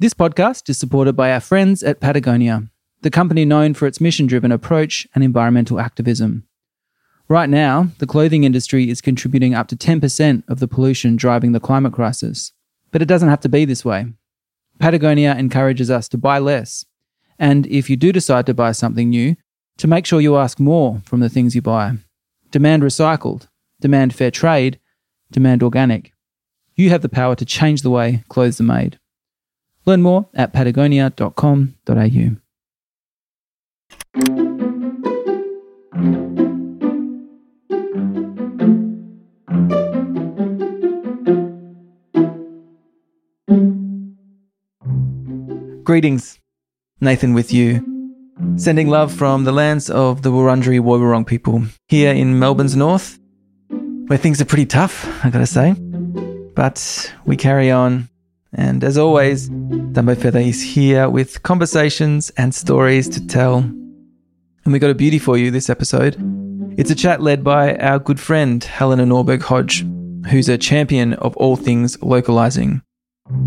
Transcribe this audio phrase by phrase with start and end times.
[0.00, 2.68] This podcast is supported by our friends at Patagonia,
[3.02, 6.44] the company known for its mission driven approach and environmental activism.
[7.26, 11.58] Right now, the clothing industry is contributing up to 10% of the pollution driving the
[11.58, 12.52] climate crisis.
[12.92, 14.06] But it doesn't have to be this way.
[14.78, 16.84] Patagonia encourages us to buy less.
[17.36, 19.34] And if you do decide to buy something new,
[19.78, 21.96] to make sure you ask more from the things you buy.
[22.52, 23.48] Demand recycled,
[23.80, 24.78] demand fair trade,
[25.32, 26.12] demand organic.
[26.76, 29.00] You have the power to change the way clothes are made.
[29.88, 32.36] Learn more at patagonia.com.au.
[45.84, 46.38] Greetings,
[47.00, 47.82] Nathan with you.
[48.56, 53.18] Sending love from the lands of the Wurundjeri Woiwurrung people here in Melbourne's north,
[54.08, 55.72] where things are pretty tough, I gotta say.
[56.54, 58.10] But we carry on
[58.52, 63.58] and as always, Dumbo Feather is here with conversations and stories to tell.
[63.58, 66.16] And we got a beauty for you this episode.
[66.78, 69.84] It's a chat led by our good friend Helena Norberg Hodge,
[70.30, 72.82] who's a champion of all things localizing.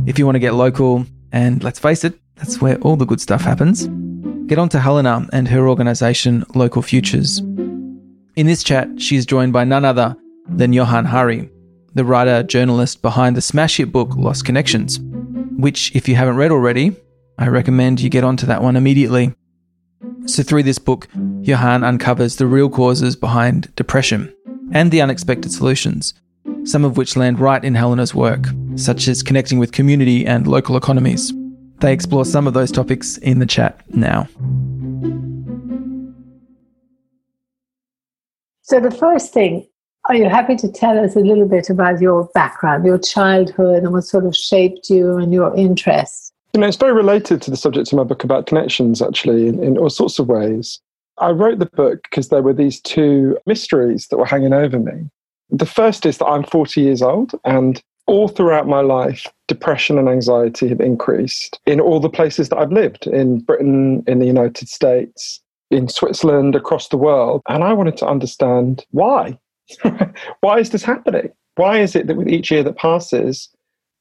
[0.06, 3.22] If you want to get local, and let's face it, that's where all the good
[3.22, 3.88] stuff happens,
[4.48, 7.40] get on to Helena and her organization Local Futures.
[8.36, 10.16] In this chat, she's joined by none other
[10.48, 11.51] than Johann Hari,
[11.94, 15.00] the writer journalist behind the smash hit book Lost Connections,
[15.58, 16.95] which, if you haven't read already,
[17.38, 19.34] I recommend you get onto that one immediately.
[20.25, 21.08] So, through this book,
[21.42, 24.34] Johann uncovers the real causes behind depression
[24.72, 26.14] and the unexpected solutions,
[26.64, 30.78] some of which land right in Helena's work, such as connecting with community and local
[30.78, 31.34] economies.
[31.80, 34.28] They explore some of those topics in the chat now.
[38.62, 39.67] So, the first thing
[40.12, 43.94] are you happy to tell us a little bit about your background, your childhood, and
[43.94, 46.34] what sort of shaped you and your interests?
[46.53, 49.64] You know, it's very related to the subject of my book about connections, actually, in,
[49.64, 50.81] in all sorts of ways.
[51.20, 55.09] I wrote the book because there were these two mysteries that were hanging over me.
[55.50, 60.09] The first is that I'm 40 years old, and all throughout my life, depression and
[60.09, 64.68] anxiety have increased in all the places that I've lived in Britain, in the United
[64.68, 67.41] States, in Switzerland, across the world.
[67.47, 69.38] And I wanted to understand why.
[70.42, 71.32] Why is this happening?
[71.56, 73.50] Why is it that with each year that passes,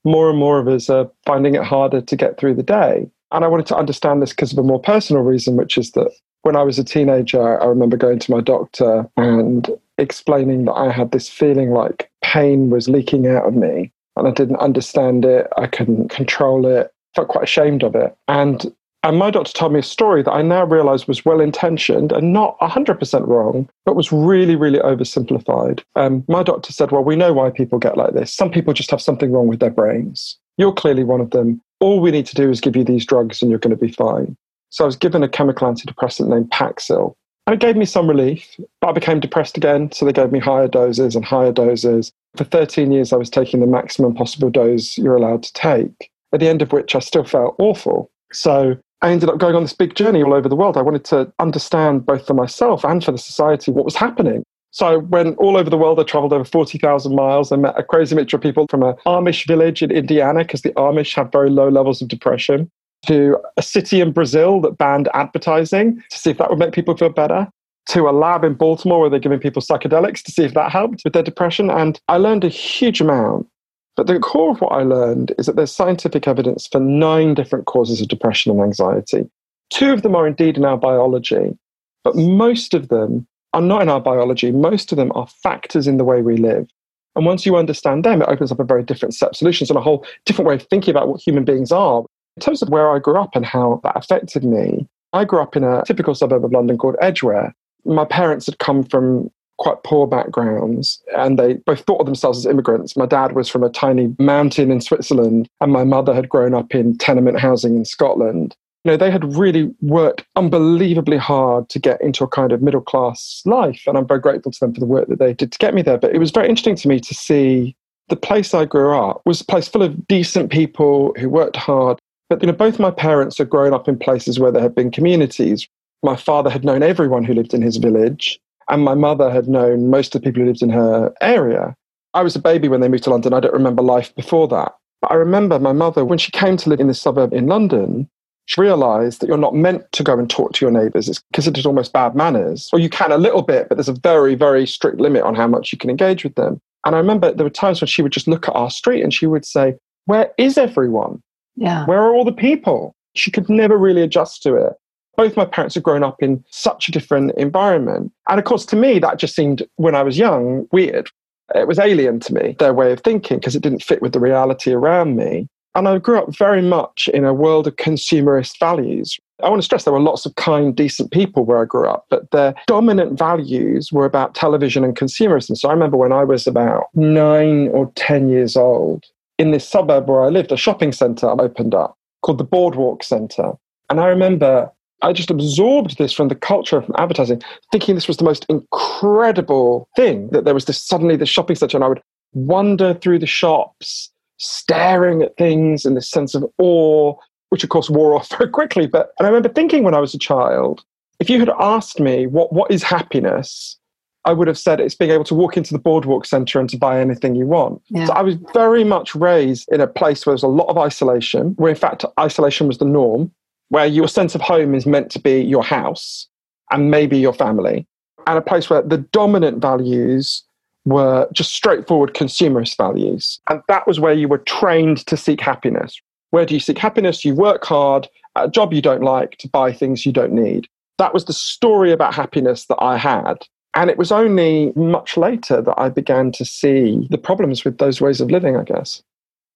[0.04, 3.08] more and more of us are finding it harder to get through the day?
[3.32, 6.10] And I wanted to understand this because of a more personal reason, which is that
[6.42, 10.90] when I was a teenager, I remember going to my doctor and explaining that I
[10.90, 15.46] had this feeling like pain was leaking out of me and I didn't understand it.
[15.56, 18.16] I couldn't control it, felt quite ashamed of it.
[18.28, 22.12] And and my doctor told me a story that I now realize was well intentioned
[22.12, 25.82] and not 100% wrong, but was really, really oversimplified.
[25.96, 28.32] Um, my doctor said, Well, we know why people get like this.
[28.32, 30.38] Some people just have something wrong with their brains.
[30.58, 31.62] You're clearly one of them.
[31.80, 33.90] All we need to do is give you these drugs and you're going to be
[33.92, 34.36] fine.
[34.68, 37.14] So I was given a chemical antidepressant named Paxil.
[37.46, 39.90] And it gave me some relief, but I became depressed again.
[39.92, 42.12] So they gave me higher doses and higher doses.
[42.36, 46.40] For 13 years, I was taking the maximum possible dose you're allowed to take, at
[46.40, 48.10] the end of which I still felt awful.
[48.32, 50.76] So I ended up going on this big journey all over the world.
[50.76, 54.44] I wanted to understand both for myself and for the society what was happening.
[54.72, 55.98] So I went all over the world.
[55.98, 57.50] I traveled over 40,000 miles.
[57.50, 60.72] I met a crazy mixture of people from an Amish village in Indiana, because the
[60.74, 62.70] Amish have very low levels of depression,
[63.06, 66.96] to a city in Brazil that banned advertising to see if that would make people
[66.96, 67.48] feel better,
[67.88, 71.00] to a lab in Baltimore where they're giving people psychedelics to see if that helped
[71.02, 71.70] with their depression.
[71.70, 73.48] And I learned a huge amount
[73.96, 77.66] but the core of what I learned is that there's scientific evidence for nine different
[77.66, 79.28] causes of depression and anxiety.
[79.70, 81.56] Two of them are indeed in our biology,
[82.04, 84.52] but most of them are not in our biology.
[84.52, 86.68] Most of them are factors in the way we live.
[87.16, 89.78] And once you understand them, it opens up a very different set of solutions and
[89.78, 92.04] a whole different way of thinking about what human beings are.
[92.36, 95.56] In terms of where I grew up and how that affected me, I grew up
[95.56, 97.52] in a typical suburb of London called Edgware.
[97.84, 99.30] My parents had come from
[99.60, 102.96] quite poor backgrounds and they both thought of themselves as immigrants.
[102.96, 106.74] My dad was from a tiny mountain in Switzerland and my mother had grown up
[106.74, 108.56] in tenement housing in Scotland.
[108.84, 112.80] You know, they had really worked unbelievably hard to get into a kind of middle
[112.80, 113.82] class life.
[113.86, 115.82] And I'm very grateful to them for the work that they did to get me
[115.82, 115.98] there.
[115.98, 117.76] But it was very interesting to me to see
[118.08, 121.98] the place I grew up was a place full of decent people who worked hard.
[122.30, 124.90] But you know, both my parents had grown up in places where there had been
[124.90, 125.68] communities.
[126.02, 128.40] My father had known everyone who lived in his village.
[128.70, 131.74] And my mother had known most of the people who lived in her area.
[132.14, 133.34] I was a baby when they moved to London.
[133.34, 134.72] I don't remember life before that.
[135.02, 138.08] But I remember my mother, when she came to live in this suburb in London,
[138.46, 141.08] she realized that you're not meant to go and talk to your neighbors.
[141.08, 142.68] It's considered almost bad manners.
[142.72, 145.46] Or you can a little bit, but there's a very, very strict limit on how
[145.46, 146.60] much you can engage with them.
[146.84, 149.12] And I remember there were times when she would just look at our street and
[149.12, 149.74] she would say,
[150.06, 151.22] Where is everyone?
[151.56, 151.86] Yeah.
[151.86, 152.94] Where are all the people?
[153.14, 154.72] She could never really adjust to it.
[155.20, 158.10] Both my parents had grown up in such a different environment.
[158.30, 161.10] And of course, to me, that just seemed, when I was young, weird.
[161.54, 164.18] It was alien to me, their way of thinking, because it didn't fit with the
[164.18, 165.46] reality around me.
[165.74, 169.18] And I grew up very much in a world of consumerist values.
[169.42, 172.06] I want to stress there were lots of kind, decent people where I grew up,
[172.08, 175.54] but their dominant values were about television and consumerism.
[175.54, 179.04] So I remember when I was about nine or 10 years old,
[179.36, 183.52] in this suburb where I lived, a shopping centre opened up called the Broadwalk Centre.
[183.90, 184.70] And I remember
[185.02, 187.42] I just absorbed this from the culture from advertising,
[187.72, 191.76] thinking this was the most incredible thing that there was this suddenly the shopping centre,
[191.76, 192.02] and I would
[192.32, 197.14] wander through the shops, staring at things in this sense of awe,
[197.48, 198.86] which of course wore off very quickly.
[198.86, 200.84] But and I remember thinking when I was a child,
[201.18, 203.78] if you had asked me what what is happiness,
[204.24, 206.76] I would have said it's being able to walk into the Broadwalk centre and to
[206.76, 207.80] buy anything you want.
[207.88, 208.06] Yeah.
[208.06, 210.76] So I was very much raised in a place where there was a lot of
[210.76, 213.32] isolation, where in fact isolation was the norm,
[213.70, 216.28] where your sense of home is meant to be your house
[216.70, 217.86] and maybe your family,
[218.26, 220.44] and a place where the dominant values
[220.84, 223.40] were just straightforward consumerist values.
[223.48, 226.00] And that was where you were trained to seek happiness.
[226.30, 227.24] Where do you seek happiness?
[227.24, 230.68] You work hard at a job you don't like to buy things you don't need.
[230.98, 233.46] That was the story about happiness that I had.
[233.74, 238.00] And it was only much later that I began to see the problems with those
[238.00, 239.02] ways of living, I guess.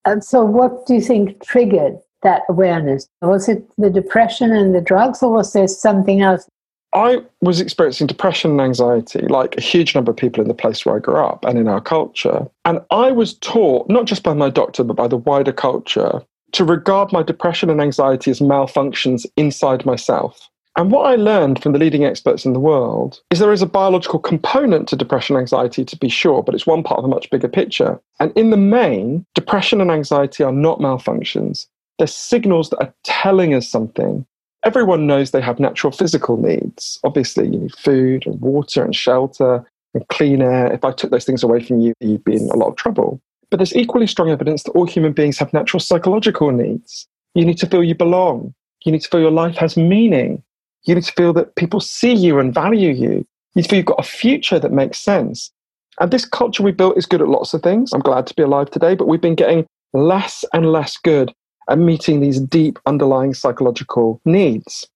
[0.04, 3.06] And so, what do you think triggered that awareness?
[3.22, 6.48] Was it the depression and the drugs, or was there something else?
[6.94, 10.86] I was experiencing depression and anxiety, like a huge number of people in the place
[10.86, 12.46] where I grew up and in our culture.
[12.64, 16.22] And I was taught, not just by my doctor, but by the wider culture,
[16.52, 20.48] to regard my depression and anxiety as malfunctions inside myself.
[20.76, 23.66] And what I learned from the leading experts in the world is there is a
[23.66, 27.08] biological component to depression and anxiety, to be sure, but it's one part of a
[27.08, 28.00] much bigger picture.
[28.20, 31.66] And in the main, depression and anxiety are not malfunctions.
[31.98, 34.26] They're signals that are telling us something.
[34.64, 36.98] Everyone knows they have natural physical needs.
[37.04, 40.72] Obviously, you need food and water and shelter and clean air.
[40.72, 43.20] If I took those things away from you, you'd be in a lot of trouble.
[43.50, 47.06] But there's equally strong evidence that all human beings have natural psychological needs.
[47.34, 48.54] You need to feel you belong.
[48.84, 50.42] You need to feel your life has meaning.
[50.84, 53.26] You need to feel that people see you and value you.
[53.54, 55.52] You feel you've got a future that makes sense.
[56.00, 57.92] And this culture we built is good at lots of things.
[57.92, 61.32] I'm glad to be alive today, but we've been getting less and less good
[61.68, 64.86] at meeting these deep underlying psychological needs.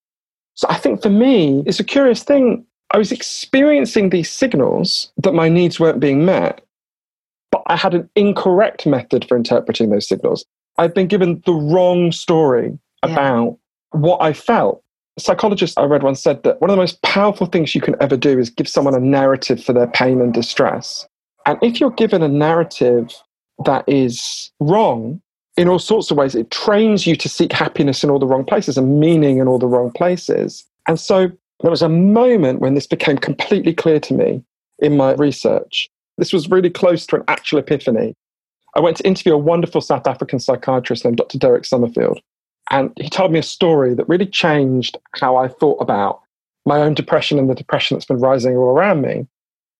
[0.55, 2.65] So I think for me, it's a curious thing.
[2.91, 6.63] I was experiencing these signals that my needs weren't being met,
[7.53, 10.45] but I had an incorrect method for interpreting those signals.
[10.79, 13.13] I've been given the wrong story Yeah.
[13.13, 13.59] about
[13.91, 14.83] what I felt.
[15.17, 17.97] A psychologist I read once said that one of the most powerful things you can
[18.01, 21.07] ever do is give someone a narrative for their pain and distress.
[21.47, 23.13] And if you're given a narrative
[23.65, 25.21] that is wrong
[25.59, 28.45] in all sorts of ways, it trains you to seek happiness in all the wrong
[28.45, 30.65] places and meaning in all the wrong places.
[30.87, 34.45] And so there was a moment when this became completely clear to me
[34.79, 35.91] in my research.
[36.17, 38.15] This was really close to an actual epiphany.
[38.77, 41.39] I went to interview a wonderful South African psychiatrist named Dr.
[41.39, 42.21] Derek Summerfield.
[42.71, 46.21] And he told me a story that really changed how I thought about
[46.67, 49.27] my own depression and the depression that's been rising all around me.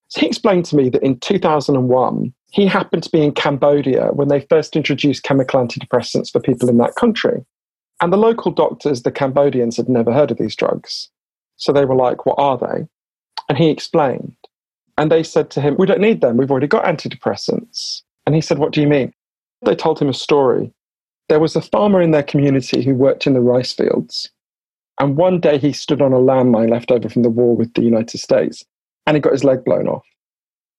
[0.09, 4.29] So he explained to me that in 2001, he happened to be in Cambodia when
[4.29, 7.45] they first introduced chemical antidepressants for people in that country.
[8.01, 11.11] And the local doctors, the Cambodians, had never heard of these drugs.
[11.57, 12.87] So they were like, What are they?
[13.49, 14.37] And he explained.
[14.97, 16.37] And they said to him, We don't need them.
[16.37, 18.03] We've already got antidepressants.
[18.27, 19.13] And he said, What do you mean?
[19.65, 20.73] They told him a story.
[21.29, 24.31] There was a farmer in their community who worked in the rice fields.
[25.01, 27.83] And one day he stood on a landmine left over from the war with the
[27.83, 28.65] United States
[29.07, 30.05] and he got his leg blown off.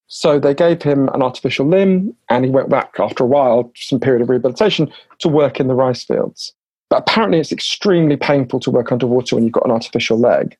[0.09, 3.99] So they gave him an artificial limb and he went back after a while, some
[3.99, 6.51] period of rehabilitation, to work in the rice fields.
[6.89, 10.57] But apparently it's extremely painful to work underwater when you've got an artificial leg.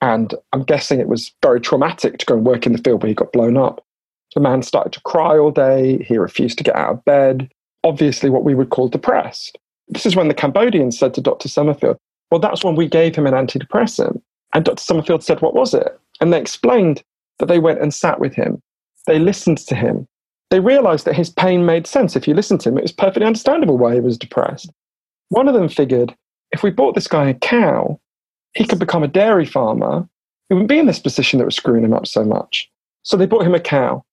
[0.00, 3.08] And I'm guessing it was very traumatic to go and work in the field where
[3.08, 3.84] he got blown up.
[4.34, 6.04] The man started to cry all day.
[6.04, 7.50] He refused to get out of bed.
[7.82, 9.58] Obviously, what we would call depressed.
[9.88, 11.48] This is when the Cambodians said to Dr.
[11.48, 11.98] Summerfield,
[12.30, 14.20] Well, that's when we gave him an antidepressant.
[14.52, 14.82] And Dr.
[14.82, 15.98] Summerfield said, What was it?
[16.20, 17.02] And they explained
[17.38, 18.62] that they went and sat with him.
[19.06, 20.06] They listened to him.
[20.50, 22.16] They realized that his pain made sense.
[22.16, 24.70] If you listened to him, it was perfectly understandable why he was depressed.
[25.30, 26.14] One of them figured
[26.52, 28.00] if we bought this guy a cow,
[28.54, 30.08] he could become a dairy farmer.
[30.48, 32.70] He wouldn't be in this position that was screwing him up so much.
[33.02, 34.04] So they bought him a cow.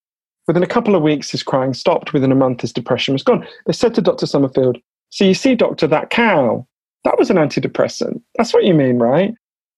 [0.48, 2.12] Within a couple of weeks, his crying stopped.
[2.12, 3.46] Within a month, his depression was gone.
[3.66, 4.26] They said to Dr.
[4.26, 4.78] Summerfield,
[5.10, 6.66] So you see, doctor, that cow,
[7.04, 8.20] that was an antidepressant.
[8.36, 9.34] That's what you mean, right?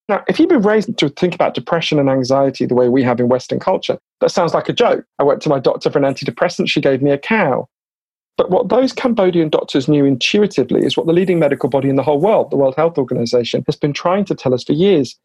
[0.07, 3.19] Now, if you've been raised to think about depression and anxiety the way we have
[3.19, 5.05] in Western culture, that sounds like a joke.
[5.17, 6.69] I went to my doctor for an antidepressant.
[6.69, 7.67] She gave me a cow.
[8.37, 12.03] But what those Cambodian doctors knew intuitively is what the leading medical body in the
[12.03, 15.17] whole world, the World Health Organization, has been trying to tell us for years.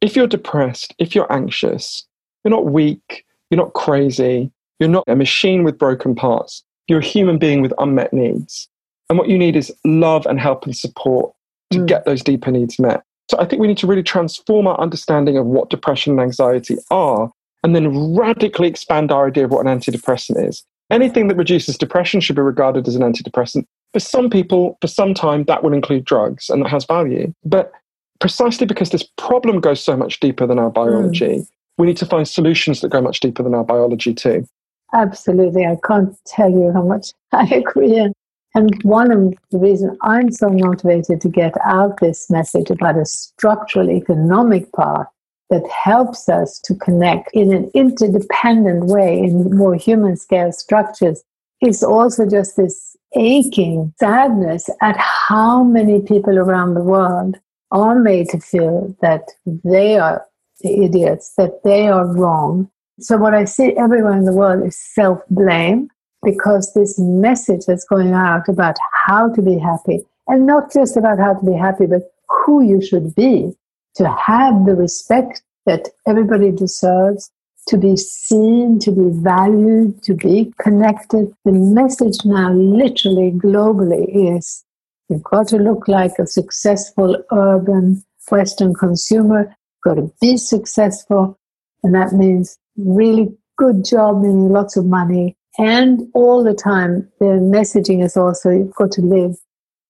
[0.00, 2.06] If you're depressed, if you're anxious,
[2.44, 7.04] you're not weak, you're not crazy, you're not a machine with broken parts, you're a
[7.04, 8.68] human being with unmet needs.
[9.08, 11.32] And what you need is love and help and support
[11.70, 11.86] to mm.
[11.86, 13.02] get those deeper needs met.
[13.30, 16.76] So I think we need to really transform our understanding of what depression and anxiety
[16.90, 17.30] are
[17.62, 20.64] and then radically expand our idea of what an antidepressant is.
[20.90, 23.64] Anything that reduces depression should be regarded as an antidepressant.
[23.92, 27.32] For some people, for some time, that will include drugs and that has value.
[27.44, 27.72] But
[28.20, 31.48] precisely because this problem goes so much deeper than our biology, mm.
[31.78, 34.46] we need to find solutions that go much deeper than our biology too.
[34.94, 35.66] Absolutely.
[35.66, 38.12] I can't tell you how much I agree.
[38.56, 43.04] And one of the reasons I'm so motivated to get out this message about a
[43.04, 45.08] structural economic path
[45.50, 51.22] that helps us to connect in an interdependent way in more human scale structures
[51.60, 57.36] is also just this aching sadness at how many people around the world
[57.72, 59.28] are made to feel that
[59.64, 60.24] they are
[60.62, 62.70] the idiots, that they are wrong.
[63.00, 65.90] So, what I see everywhere in the world is self blame
[66.26, 71.18] because this message that's going out about how to be happy, and not just about
[71.20, 73.52] how to be happy, but who you should be,
[73.94, 77.30] to have the respect that everybody deserves,
[77.68, 81.32] to be seen, to be valued, to be connected.
[81.44, 84.64] The message now, literally globally, is
[85.08, 91.38] you've got to look like a successful urban Western consumer, you've got to be successful,
[91.84, 95.36] and that means really good job, meaning lots of money.
[95.58, 99.36] And all the time, the messaging is also you've got to live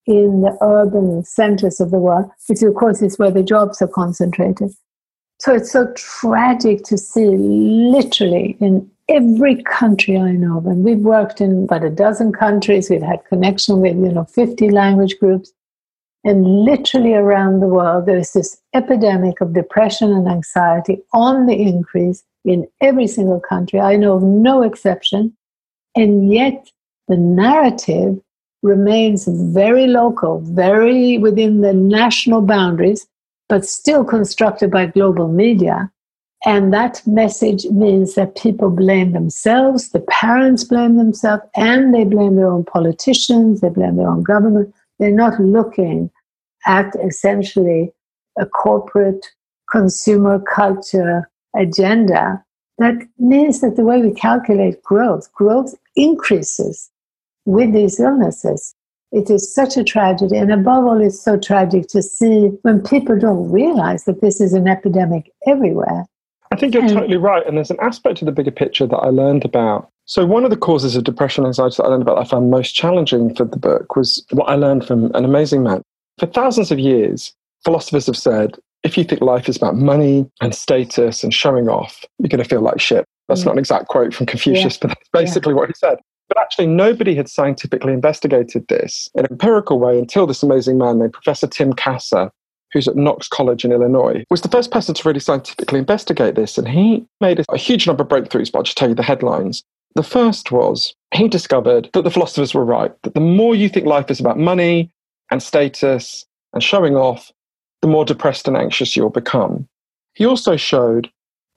[0.06, 3.88] in the urban centers of the world, which of course is where the jobs are
[3.88, 4.70] concentrated.
[5.40, 10.98] So it's so tragic to see literally in every country I know of, and we've
[10.98, 15.52] worked in about a dozen countries, we've had connection with, you know, 50 language groups.
[16.24, 21.54] And literally around the world, there is this epidemic of depression and anxiety on the
[21.54, 23.80] increase in every single country.
[23.80, 25.36] I know of no exception.
[25.96, 26.68] And yet
[27.08, 28.20] the narrative
[28.62, 33.06] remains very local, very within the national boundaries,
[33.48, 35.90] but still constructed by global media.
[36.44, 42.36] And that message means that people blame themselves, the parents blame themselves, and they blame
[42.36, 44.74] their own politicians, they blame their own government.
[44.98, 46.10] They're not looking
[46.66, 47.92] at essentially
[48.38, 49.26] a corporate
[49.70, 52.44] consumer culture agenda
[52.78, 56.90] that means that the way we calculate growth, growth increases
[57.44, 58.74] with these illnesses.
[59.12, 60.36] It is such a tragedy.
[60.36, 64.52] And above all, it's so tragic to see when people don't realize that this is
[64.52, 66.06] an epidemic everywhere.
[66.52, 67.46] I think you're and, totally right.
[67.46, 69.90] And there's an aspect of the bigger picture that I learned about.
[70.04, 72.50] So, one of the causes of depression and anxiety that I learned about, I found
[72.50, 75.82] most challenging for the book was what I learned from an amazing man.
[76.18, 77.34] For thousands of years,
[77.64, 82.04] philosophers have said if you think life is about money and status and showing off,
[82.18, 83.04] you're going to feel like shit.
[83.28, 83.46] That's mm.
[83.46, 84.78] not an exact quote from Confucius, yeah.
[84.80, 85.56] but that's basically yeah.
[85.56, 85.98] what he said.
[86.28, 90.98] But actually, nobody had scientifically investigated this in an empirical way until this amazing man
[90.98, 92.30] named Professor Tim Kasser,
[92.72, 96.58] who's at Knox College in Illinois, was the first person to really scientifically investigate this.
[96.58, 99.62] And he made a huge number of breakthroughs, but I'll just tell you the headlines.
[99.94, 103.86] The first was he discovered that the philosophers were right, that the more you think
[103.86, 104.90] life is about money
[105.30, 107.30] and status and showing off,
[107.82, 109.66] the more depressed and anxious you'll become.
[110.14, 111.10] He also showed,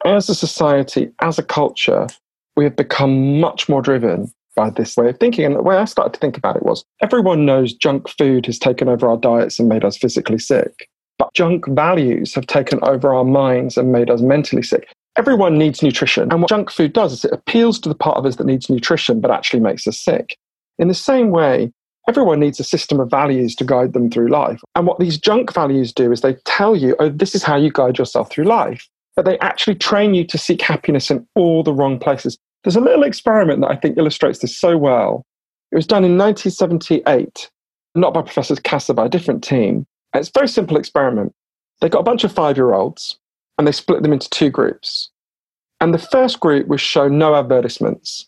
[0.05, 2.07] as a society, as a culture,
[2.55, 5.45] we have become much more driven by this way of thinking.
[5.45, 8.59] And the way I started to think about it was everyone knows junk food has
[8.59, 10.89] taken over our diets and made us physically sick.
[11.17, 14.91] But junk values have taken over our minds and made us mentally sick.
[15.17, 16.31] Everyone needs nutrition.
[16.31, 18.69] And what junk food does is it appeals to the part of us that needs
[18.69, 20.37] nutrition, but actually makes us sick.
[20.77, 21.71] In the same way,
[22.07, 24.61] everyone needs a system of values to guide them through life.
[24.75, 27.71] And what these junk values do is they tell you, oh, this is how you
[27.71, 28.87] guide yourself through life.
[29.19, 32.37] But they actually train you to seek happiness in all the wrong places.
[32.63, 35.25] There's a little experiment that I think illustrates this so well.
[35.73, 37.49] It was done in 1978,
[37.95, 39.85] not by Professor Kasser, by a different team.
[40.13, 41.33] And it's a very simple experiment.
[41.81, 43.19] They got a bunch of five year olds
[43.57, 45.09] and they split them into two groups.
[45.81, 48.25] And the first group was shown no advertisements.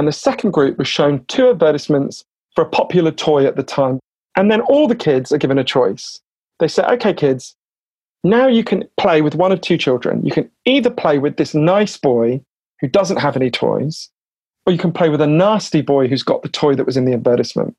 [0.00, 2.24] And the second group was shown two advertisements
[2.56, 4.00] for a popular toy at the time.
[4.34, 6.18] And then all the kids are given a choice.
[6.58, 7.54] They say, okay, kids,
[8.24, 10.24] now you can play with one of two children.
[10.24, 12.40] You can either play with this nice boy
[12.80, 14.08] who doesn't have any toys,
[14.66, 17.04] or you can play with a nasty boy who's got the toy that was in
[17.04, 17.76] the advertisement.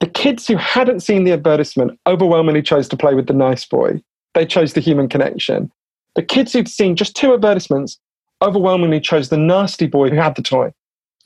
[0.00, 4.00] The kids who hadn't seen the advertisement overwhelmingly chose to play with the nice boy.
[4.34, 5.70] They chose the human connection.
[6.14, 7.98] The kids who'd seen just two advertisements
[8.40, 10.72] overwhelmingly chose the nasty boy who had the toy.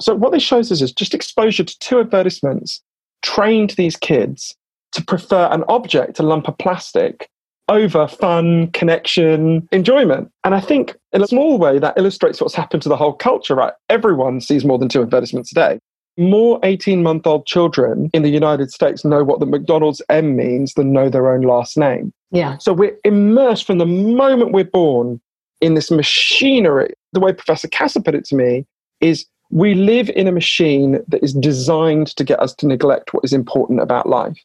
[0.01, 2.83] So, what this shows us is just exposure to two advertisements
[3.21, 4.57] trained these kids
[4.93, 7.29] to prefer an object, a lump of plastic,
[7.73, 10.31] over fun, connection, enjoyment.
[10.45, 13.55] And I think in a small way that illustrates what's happened to the whole culture,
[13.55, 13.73] right?
[13.89, 15.79] Everyone sees more than two advertisements a day.
[16.19, 20.75] More 18 month old children in the United States know what the McDonald's M means
[20.75, 22.13] than know their own last name.
[22.31, 22.59] Yeah.
[22.59, 25.19] So we're immersed from the moment we're born
[25.63, 26.93] in this machinery.
[27.15, 28.67] The way Professor Kasser put it to me
[29.01, 33.25] is we live in a machine that is designed to get us to neglect what
[33.25, 34.39] is important about life.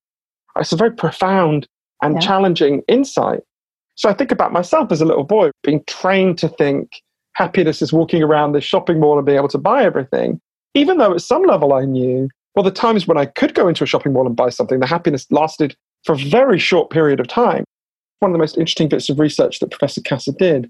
[0.58, 1.68] It's a very profound
[2.02, 2.20] and yeah.
[2.20, 3.42] challenging insight.
[3.96, 7.02] So I think about myself as a little boy being trained to think
[7.34, 10.40] happiness is walking around this shopping mall and being able to buy everything,
[10.74, 13.84] even though at some level I knew, well, the times when I could go into
[13.84, 17.28] a shopping mall and buy something, the happiness lasted for a very short period of
[17.28, 17.64] time.
[18.20, 20.70] One of the most interesting bits of research that Professor Kasser did,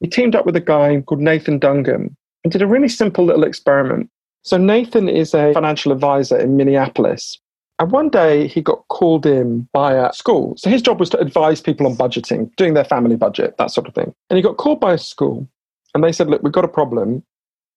[0.00, 3.44] he teamed up with a guy called Nathan Dungan and did a really simple little
[3.44, 4.08] experiment.
[4.42, 7.38] So Nathan is a financial advisor in Minneapolis.
[7.78, 10.54] And one day he got called in by a school.
[10.56, 13.86] So his job was to advise people on budgeting, doing their family budget, that sort
[13.86, 14.12] of thing.
[14.30, 15.48] And he got called by a school
[15.94, 17.22] and they said, Look, we've got a problem.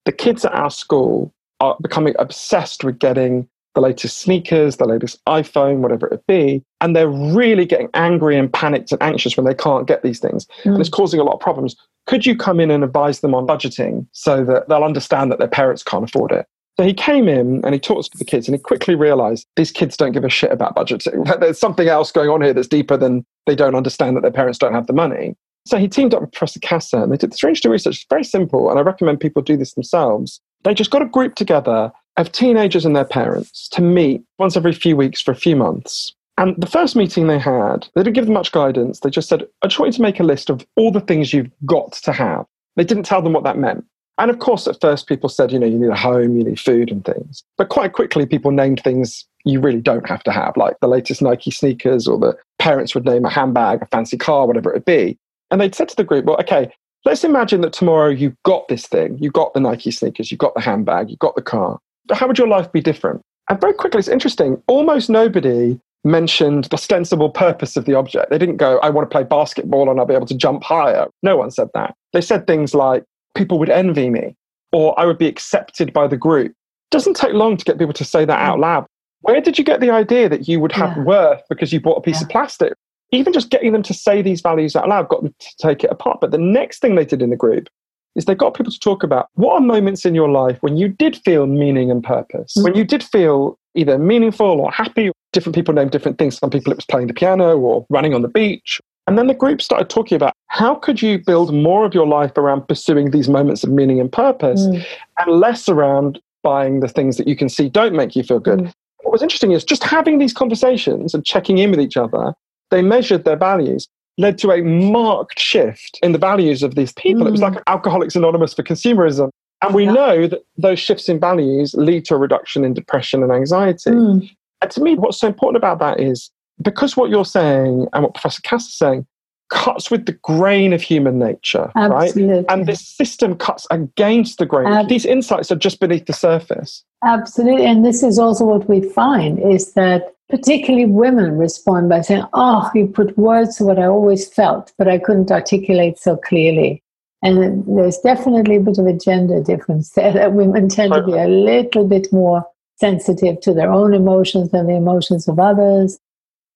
[0.05, 5.23] The kids at our school are becoming obsessed with getting the latest sneakers, the latest
[5.25, 6.63] iPhone, whatever it be.
[6.81, 10.45] And they're really getting angry and panicked and anxious when they can't get these things.
[10.63, 10.73] Mm.
[10.73, 11.75] And it's causing a lot of problems.
[12.07, 15.47] Could you come in and advise them on budgeting so that they'll understand that their
[15.47, 16.47] parents can't afford it?
[16.77, 19.71] So he came in and he talks to the kids and he quickly realized these
[19.71, 21.39] kids don't give a shit about budgeting.
[21.39, 24.57] There's something else going on here that's deeper than they don't understand that their parents
[24.57, 25.35] don't have the money.
[25.65, 27.95] So he teamed up with Professor Kasser and they did this really interesting research.
[27.97, 30.41] It's very simple and I recommend people do this themselves.
[30.63, 34.73] They just got a group together of teenagers and their parents to meet once every
[34.73, 36.13] few weeks for a few months.
[36.37, 39.01] And the first meeting they had, they didn't give them much guidance.
[39.01, 41.33] They just said, I just want you to make a list of all the things
[41.33, 42.45] you've got to have.
[42.75, 43.85] They didn't tell them what that meant.
[44.17, 46.59] And of course, at first, people said, you know, you need a home, you need
[46.59, 47.43] food and things.
[47.57, 51.21] But quite quickly, people named things you really don't have to have, like the latest
[51.21, 54.85] Nike sneakers, or the parents would name a handbag, a fancy car, whatever it would
[54.85, 55.17] be.
[55.49, 56.71] And they'd said to the group, well, okay,
[57.05, 60.53] let's imagine that tomorrow you got this thing, you got the Nike sneakers, you got
[60.53, 61.79] the handbag, you got the car.
[62.05, 63.21] But How would your life be different?
[63.49, 68.29] And very quickly, it's interesting, almost nobody mentioned the ostensible purpose of the object.
[68.29, 71.07] They didn't go, I want to play basketball and I'll be able to jump higher.
[71.21, 71.95] No one said that.
[72.13, 73.03] They said things like,
[73.35, 74.35] people would envy me
[74.71, 76.51] or I would be accepted by the group.
[76.51, 78.85] It doesn't take long to get people to say that out loud.
[79.21, 81.03] Where did you get the idea that you would have yeah.
[81.03, 82.25] worth because you bought a piece yeah.
[82.25, 82.73] of plastic?
[83.11, 85.91] Even just getting them to say these values out loud got them to take it
[85.91, 86.21] apart.
[86.21, 87.67] But the next thing they did in the group
[88.15, 90.87] is they got people to talk about what are moments in your life when you
[90.87, 92.63] did feel meaning and purpose, mm-hmm.
[92.63, 95.11] when you did feel either meaningful or happy.
[95.33, 96.37] Different people name different things.
[96.37, 98.81] Some people it was playing the piano or running on the beach.
[99.11, 102.37] And then the group started talking about how could you build more of your life
[102.37, 104.85] around pursuing these moments of meaning and purpose mm.
[105.17, 108.59] and less around buying the things that you can see don't make you feel good.
[108.59, 108.73] Mm.
[109.01, 112.33] What was interesting is just having these conversations and checking in with each other,
[112.69, 113.85] they measured their values
[114.17, 117.23] led to a marked shift in the values of these people.
[117.23, 117.27] Mm.
[117.27, 117.63] It was like mm.
[117.67, 119.29] Alcoholics Anonymous for consumerism.
[119.61, 119.91] And we yeah.
[119.91, 123.89] know that those shifts in values lead to a reduction in depression and anxiety.
[123.89, 124.29] Mm.
[124.61, 128.13] And to me, what's so important about that is because what you're saying and what
[128.13, 129.05] Professor Cass is saying
[129.51, 132.35] cuts with the grain of human nature, Absolutely.
[132.35, 132.45] right?
[132.49, 134.67] And this system cuts against the grain.
[134.67, 136.83] Ab- These insights are just beneath the surface.
[137.03, 137.65] Absolutely.
[137.65, 142.69] And this is also what we find is that particularly women respond by saying, Oh,
[142.73, 146.81] you put words to what I always felt, but I couldn't articulate so clearly.
[147.21, 151.13] And there's definitely a bit of a gender difference there that women tend to be
[151.13, 152.45] a little bit more
[152.77, 155.99] sensitive to their own emotions than the emotions of others.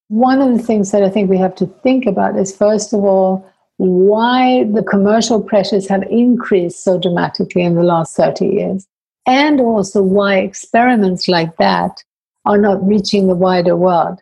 [0.10, 3.04] One of the things that I think we have to think about is, first of
[3.04, 8.88] all, why the commercial pressures have increased so dramatically in the last 30 years,
[9.26, 12.04] and also why experiments like that
[12.46, 14.20] are not reaching the wider world.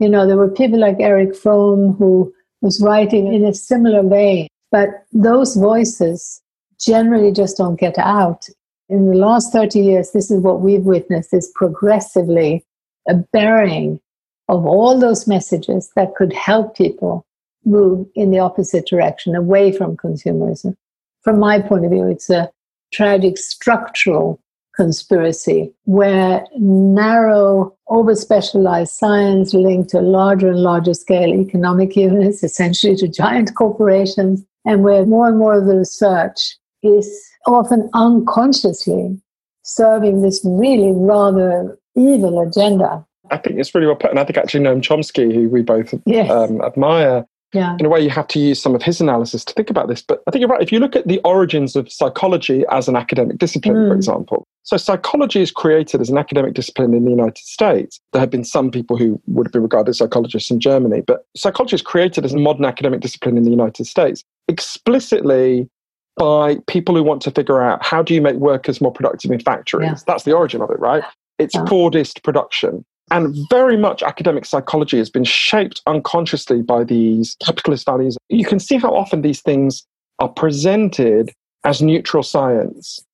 [0.00, 4.48] You know, there were people like Erich Fromm who was writing in a similar vein,
[4.72, 6.42] but those voices
[6.80, 8.48] generally just don't get out.
[8.88, 12.64] In the last 30 years, this is what we've witnessed is progressively
[13.08, 14.00] a burying
[14.48, 17.26] of all those messages that could help people
[17.64, 20.76] move in the opposite direction, away from consumerism.
[21.22, 22.50] From my point of view, it's a
[22.92, 24.40] tragic structural
[24.76, 32.96] conspiracy where narrow, over specialized science linked to larger and larger scale economic units, essentially
[32.96, 37.08] to giant corporations, and where more and more of the research is
[37.46, 39.18] often unconsciously
[39.62, 43.04] serving this really rather evil agenda.
[43.30, 44.10] I think it's really well put.
[44.10, 46.30] And I think actually Noam Chomsky, who we both yes.
[46.30, 47.76] um, admire, Yeah.
[47.78, 50.02] In a way, you have to use some of his analysis to think about this.
[50.02, 50.60] But I think you're right.
[50.60, 53.88] If you look at the origins of psychology as an academic discipline, mm.
[53.88, 58.00] for example, so psychology is created as an academic discipline in the United States.
[58.12, 61.26] There have been some people who would have been regarded as psychologists in Germany, but
[61.36, 65.68] psychology is created as a modern academic discipline in the United States explicitly
[66.16, 69.40] by people who want to figure out how do you make workers more productive in
[69.40, 69.86] factories.
[69.86, 69.98] Yeah.
[70.06, 71.02] That's the origin of it, right?
[71.38, 71.64] It's yeah.
[71.64, 72.84] Fordist production.
[73.10, 78.16] And very much academic psychology has been shaped unconsciously by these capitalist values.
[78.28, 79.84] You can see how often these things
[80.18, 81.30] are presented
[81.64, 83.04] as neutral science,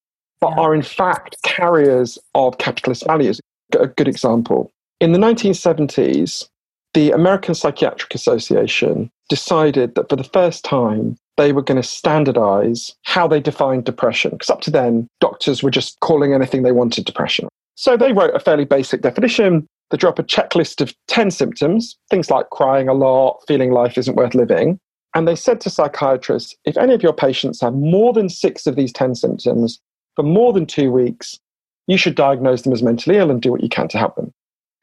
[0.40, 0.60] but yeah.
[0.60, 3.40] are in fact carriers of capitalist values.
[3.78, 4.70] A good example.
[5.00, 6.48] In the 1970s,
[6.94, 12.94] the American Psychiatric Association decided that for the first time, they were going to standardize
[13.04, 14.32] how they defined depression.
[14.32, 17.48] Because up to then, doctors were just calling anything they wanted depression.
[17.76, 19.66] So they wrote a fairly basic definition.
[19.90, 23.98] They drew up a checklist of 10 symptoms, things like crying a lot, feeling life
[23.98, 24.78] isn't worth living.
[25.14, 28.76] And they said to psychiatrists if any of your patients have more than six of
[28.76, 29.80] these 10 symptoms
[30.14, 31.38] for more than two weeks,
[31.86, 34.32] you should diagnose them as mentally ill and do what you can to help them.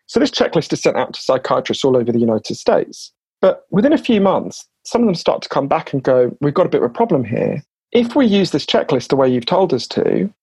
[0.08, 3.14] So this checklist is sent out to psychiatrists all over the United States.
[3.42, 6.54] But within a few months, some of them start to come back and go, We've
[6.54, 7.64] got a bit of a problem here.
[7.92, 10.34] If we use this checklist the way you've told us to,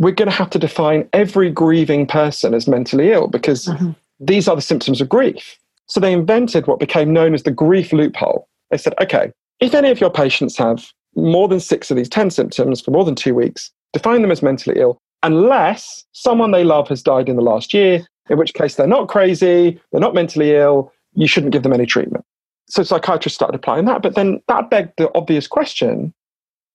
[0.00, 3.90] we're going to have to define every grieving person as mentally ill because mm-hmm.
[4.18, 5.58] these are the symptoms of grief.
[5.88, 8.48] So they invented what became known as the grief loophole.
[8.70, 12.30] They said, okay, if any of your patients have more than six of these 10
[12.30, 16.88] symptoms for more than two weeks, define them as mentally ill, unless someone they love
[16.88, 20.52] has died in the last year, in which case they're not crazy, they're not mentally
[20.52, 22.24] ill, you shouldn't give them any treatment.
[22.70, 26.14] So psychiatrists started applying that, but then that begged the obvious question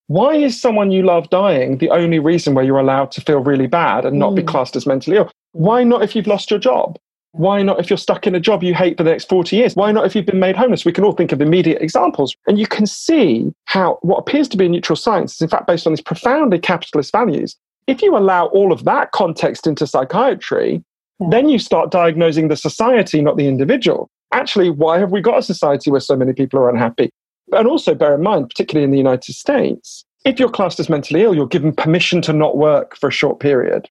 [0.07, 3.67] why is someone you love dying the only reason where you're allowed to feel really
[3.67, 4.37] bad and not mm.
[4.37, 5.31] be classed as mentally ill?
[5.53, 6.97] Why not if you've lost your job?
[7.31, 9.75] Why not if you're stuck in a job you hate for the next 40 years?
[9.75, 10.85] Why not if you've been made homeless?
[10.85, 12.35] We can all think of immediate examples.
[12.47, 15.67] And you can see how what appears to be a neutral science is, in fact,
[15.67, 17.57] based on these profoundly capitalist values.
[17.87, 20.81] If you allow all of that context into psychiatry,
[21.19, 21.27] yeah.
[21.29, 24.09] then you start diagnosing the society, not the individual.
[24.31, 27.09] Actually, why have we got a society where so many people are unhappy?
[27.51, 31.21] And also bear in mind, particularly in the United States, if you're classed as mentally
[31.21, 33.87] ill, you're given permission to not work for a short period.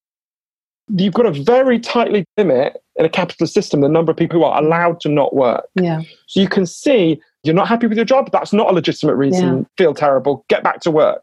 [0.89, 4.45] You've got a very tightly limit in a capitalist system the number of people who
[4.45, 5.65] are allowed to not work.
[5.75, 6.03] Yeah.
[6.27, 8.31] So you can see you're not happy with your job.
[8.33, 9.59] That's not a legitimate reason.
[9.59, 9.65] Yeah.
[9.79, 10.45] Feel terrible.
[10.49, 11.23] Get back to work.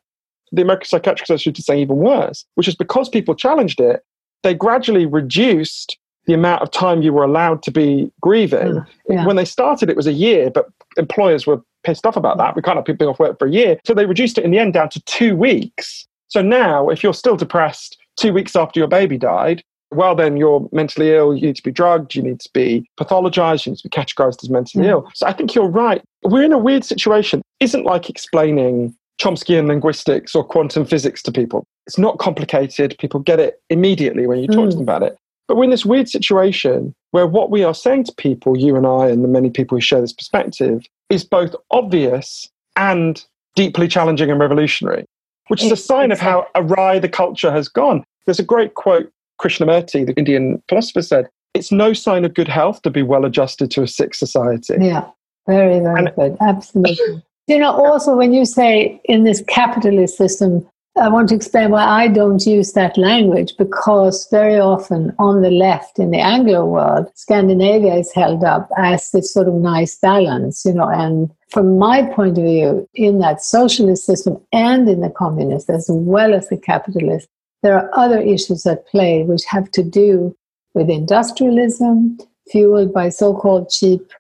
[0.52, 4.04] The American Psychiatric Association is saying even worse, which is because people challenged it,
[4.44, 8.74] they gradually reduced the amount of time you were allowed to be grieving.
[8.74, 9.26] Mm, yeah.
[9.26, 10.68] When they started, it was a year, but
[10.98, 12.56] employers were pissed off about that.
[12.56, 13.80] We can't have people off work for a year.
[13.86, 16.08] So they reduced it in the end down to two weeks.
[16.28, 19.64] So now, if you're still depressed two weeks after your baby died,
[19.94, 21.36] well, then you're mentally ill.
[21.36, 22.16] You need to be drugged.
[22.16, 23.66] You need to be pathologized.
[23.66, 25.10] You need to be categorized as mentally ill.
[25.14, 26.02] So I think you're right.
[26.24, 27.42] We're in a weird situation.
[27.60, 31.66] is isn't like explaining Chomskyan linguistics or quantum physics to people.
[31.88, 32.96] It's not complicated.
[33.00, 34.72] People get it immediately when you talk mm.
[34.72, 35.18] to them about it.
[35.52, 38.88] But we're in this weird situation where what we are saying to people, you and
[38.88, 43.22] I, and the many people who share this perspective, is both obvious and
[43.54, 45.04] deeply challenging and revolutionary,
[45.50, 48.06] which is a sign of how awry the culture has gone.
[48.26, 49.12] There's a great quote
[49.42, 53.70] Krishnamurti, the Indian philosopher, said it's no sign of good health to be well adjusted
[53.72, 54.76] to a sick society.
[54.80, 55.06] Yeah,
[55.48, 56.38] very, very and, good.
[56.40, 57.22] Absolutely.
[57.48, 60.66] you know, also when you say in this capitalist system,
[60.98, 65.50] I want to explain why I don't use that language because very often on the
[65.50, 70.66] left in the Anglo world, Scandinavia is held up as this sort of nice balance,
[70.66, 70.90] you know.
[70.90, 75.88] And from my point of view, in that socialist system and in the communist as
[75.90, 77.30] well as the capitalist,
[77.64, 80.36] there are other issues at play which have to do
[80.74, 82.18] with industrialism,
[82.52, 84.12] fueled by so called cheap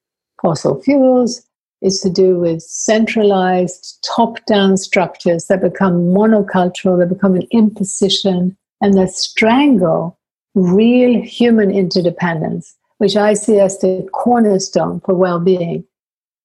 [0.41, 1.45] fossil fuels,
[1.81, 8.55] is to do with centralized top down structures that become monocultural, that become an imposition,
[8.81, 10.17] and that strangle
[10.55, 15.83] real human interdependence, which I see as the cornerstone for well being.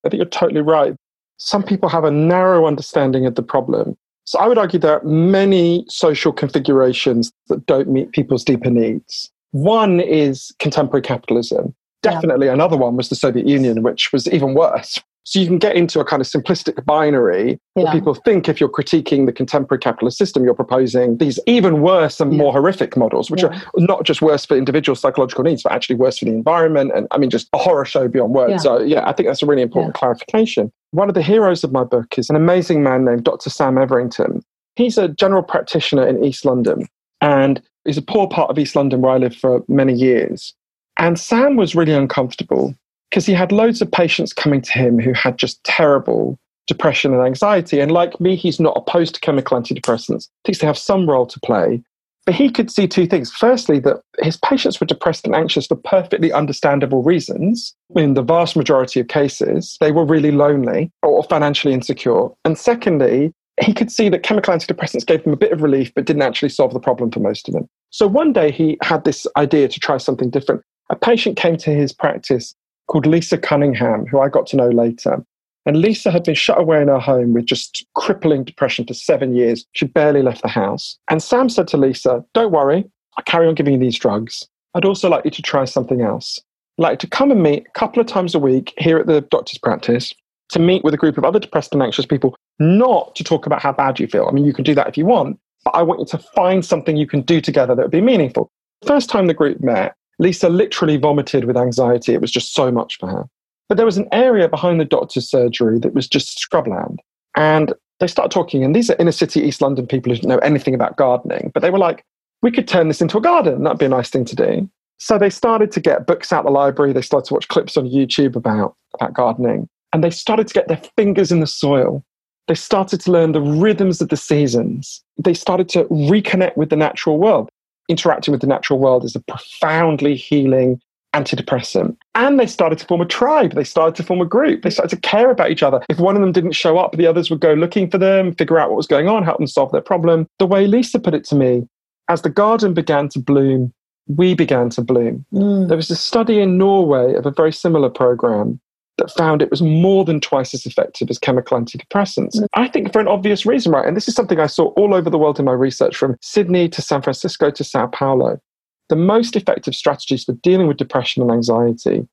[0.04, 0.94] I think you're totally right.
[1.38, 3.96] Some people have a narrow understanding of the problem.
[4.24, 9.30] So I would argue there are many social configurations that don't meet people's deeper needs.
[9.52, 11.74] One is contemporary capitalism.
[12.02, 12.54] Definitely yeah.
[12.54, 15.98] another one was the Soviet Union, which was even worse, so you can get into
[15.98, 17.82] a kind of simplistic binary yeah.
[17.82, 22.20] where people think if you're critiquing the contemporary capitalist system, you're proposing these even worse
[22.20, 22.38] and yeah.
[22.38, 23.48] more horrific models, which yeah.
[23.48, 26.92] are not just worse for individual psychological needs, but actually worse for the environment.
[26.94, 28.62] And I mean, just a horror show beyond words.
[28.62, 30.70] So yeah, I think that's a really important clarification.
[30.92, 33.50] One of the heroes of my book is an amazing man named Dr.
[33.50, 34.44] Sam Everington.
[34.76, 36.86] He's a general practitioner in East London
[37.20, 40.54] and he's a poor part of East London where I lived for many years.
[41.00, 42.76] And Sam was really uncomfortable
[43.10, 47.22] because he had loads of patients coming to him who had just terrible depression and
[47.22, 47.80] anxiety.
[47.80, 51.40] And like me, he's not opposed to chemical antidepressants, thinks they have some role to
[51.40, 51.82] play.
[52.24, 53.30] But he could see two things.
[53.30, 57.72] Firstly, that his patients were depressed and anxious for perfectly understandable reasons.
[57.94, 62.28] In the vast majority of cases, they were really lonely or financially insecure.
[62.44, 66.04] And secondly, he could see that chemical antidepressants gave them a bit of relief, but
[66.04, 67.68] didn't actually solve the problem for most of them.
[67.90, 70.62] So one day he had this idea to try something different.
[70.90, 72.54] A patient came to his practice
[72.86, 75.24] called Lisa Cunningham, who I got to know later.
[75.66, 79.34] And Lisa had been shut away in her home with just crippling depression for seven
[79.34, 79.66] years.
[79.72, 80.96] She barely left the house.
[81.10, 84.46] And Sam said to Lisa, Don't worry, I'll carry on giving you these drugs.
[84.74, 86.38] I'd also like you to try something else.
[86.78, 89.22] I'd like to come and meet a couple of times a week here at the
[89.22, 90.14] doctor's practice
[90.50, 93.60] to meet with a group of other depressed and anxious people, not to talk about
[93.60, 94.26] how bad you feel.
[94.28, 96.64] I mean, you can do that if you want, but I want you to find
[96.64, 98.50] something you can do together that would be meaningful.
[98.86, 102.14] First time the group met, Lisa literally vomited with anxiety.
[102.14, 103.24] It was just so much for her.
[103.68, 106.98] But there was an area behind the doctor's surgery that was just scrubland.
[107.36, 110.38] And they start talking, and these are inner city East London people who don't know
[110.38, 112.04] anything about gardening, but they were like,
[112.42, 113.64] we could turn this into a garden.
[113.64, 114.68] That'd be a nice thing to do.
[114.98, 116.92] So they started to get books out the library.
[116.92, 119.68] They started to watch clips on YouTube about, about gardening.
[119.92, 122.04] And they started to get their fingers in the soil.
[122.48, 125.02] They started to learn the rhythms of the seasons.
[125.18, 127.48] They started to reconnect with the natural world.
[127.88, 130.80] Interacting with the natural world is a profoundly healing
[131.14, 131.96] antidepressant.
[132.14, 133.54] And they started to form a tribe.
[133.54, 134.62] They started to form a group.
[134.62, 135.80] They started to care about each other.
[135.88, 138.58] If one of them didn't show up, the others would go looking for them, figure
[138.58, 140.26] out what was going on, help them solve their problem.
[140.38, 141.66] The way Lisa put it to me,
[142.08, 143.72] as the garden began to bloom,
[144.08, 145.24] we began to bloom.
[145.32, 145.68] Mm.
[145.68, 148.60] There was a study in Norway of a very similar program
[148.98, 152.36] that found it was more than twice as effective as chemical antidepressants.
[152.36, 152.46] Mm.
[152.54, 153.86] I think for an obvious reason, right?
[153.86, 156.68] And this is something I saw all over the world in my research from Sydney
[156.70, 158.40] to San Francisco to Sao Paulo
[158.88, 162.06] the most effective strategies for dealing with depression and anxiety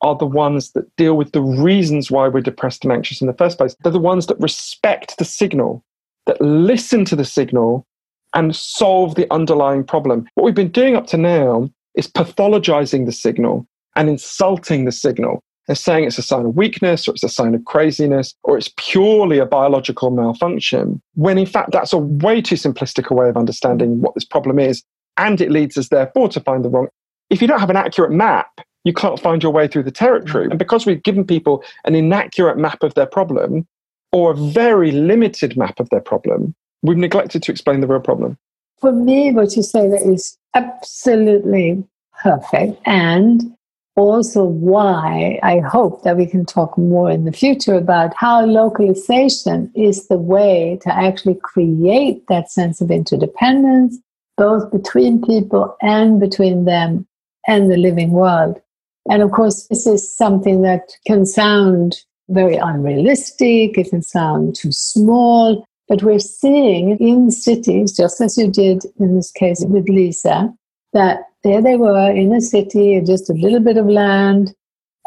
[0.00, 3.34] are the ones that deal with the reasons why we're depressed and anxious in the
[3.34, 3.74] first place.
[3.82, 5.84] They're the ones that respect the signal,
[6.26, 7.86] that listen to the signal
[8.34, 10.26] and solve the underlying problem.
[10.34, 13.66] What we've been doing up to now is pathologizing the signal
[13.96, 17.54] and insulting the signal and saying it's a sign of weakness or it's a sign
[17.54, 22.56] of craziness or it's purely a biological malfunction, when in fact that's a way too
[22.56, 24.82] simplistic a way of understanding what this problem is
[25.16, 26.88] and it leads us therefore to find the wrong.
[27.30, 28.48] If you don't have an accurate map,
[28.84, 30.46] you can't find your way through the territory.
[30.50, 33.66] And because we've given people an inaccurate map of their problem
[34.12, 38.36] or a very limited map of their problem, we've neglected to explain the real problem.
[38.80, 41.82] For me, what you say that is absolutely
[42.22, 42.80] perfect.
[42.84, 43.53] And
[43.96, 49.70] also why I hope that we can talk more in the future about how localization
[49.74, 53.98] is the way to actually create that sense of interdependence
[54.36, 57.06] both between people and between them
[57.46, 58.60] and the living world.
[59.08, 61.96] And of course, this is something that can sound
[62.28, 68.50] very unrealistic, it can sound too small, but we're seeing in cities, just as you
[68.50, 70.52] did in this case with Lisa,
[70.94, 74.54] that there they were in a city, just a little bit of land,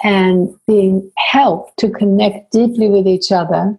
[0.03, 3.77] and being helped to connect deeply with each other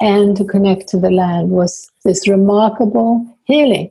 [0.00, 3.90] and to connect to the land was this remarkable healing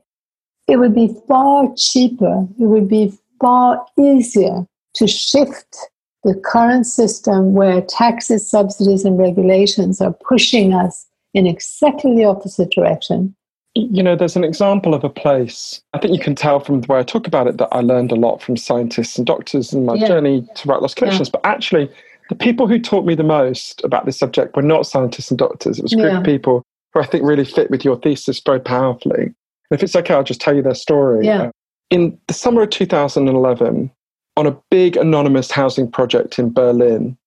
[0.67, 5.77] it would be far cheaper, it would be far easier to shift
[6.23, 12.69] the current system where taxes, subsidies, and regulations are pushing us in exactly the opposite
[12.71, 13.35] direction.
[13.77, 15.81] You know, there's an example of a place.
[15.93, 18.11] I think you can tell from the way I talk about it that I learned
[18.11, 20.07] a lot from scientists and doctors in my yeah.
[20.07, 21.27] journey to write Lost Connections.
[21.27, 21.39] Yeah.
[21.41, 21.91] But actually,
[22.29, 25.77] the people who taught me the most about this subject were not scientists and doctors.
[25.77, 26.17] It was a group yeah.
[26.19, 26.63] of people
[26.93, 29.33] who I think really fit with your thesis very powerfully.
[29.69, 31.25] If it's okay, I'll just tell you their story.
[31.25, 31.43] Yeah.
[31.43, 31.51] Uh,
[31.89, 33.91] in the summer of 2011,
[34.37, 37.17] on a big anonymous housing project in Berlin,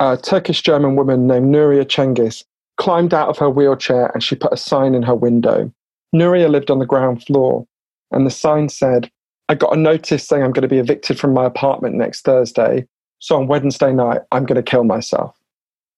[0.00, 2.44] a Turkish German woman named Nuria Cengiz
[2.78, 5.70] climbed out of her wheelchair and she put a sign in her window.
[6.14, 7.66] Nuria lived on the ground floor,
[8.10, 9.10] and the sign said,
[9.50, 12.86] I got a notice saying I'm going to be evicted from my apartment next Thursday.
[13.18, 15.36] So on Wednesday night, I'm going to kill myself.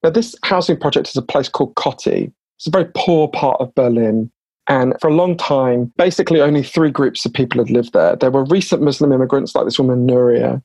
[0.03, 2.33] Now, this housing project is a place called Kotti.
[2.59, 4.31] It's a very poor part of Berlin.
[4.67, 8.17] And for a long time, basically only three groups of people had lived there.
[8.17, 10.63] There were recent Muslim immigrants like this woman, Nuria.